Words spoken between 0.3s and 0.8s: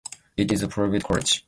It is a